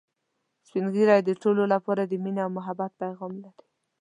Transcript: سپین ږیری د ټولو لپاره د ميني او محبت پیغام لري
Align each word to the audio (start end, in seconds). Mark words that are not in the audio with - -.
سپین 0.67 0.85
ږیری 0.93 1.19
د 1.23 1.29
ټولو 1.41 1.63
لپاره 1.73 2.01
د 2.05 2.13
ميني 2.23 2.41
او 2.45 2.51
محبت 2.57 2.91
پیغام 3.01 3.33
لري 3.43 3.65